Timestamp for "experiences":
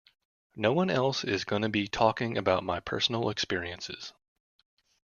3.29-4.13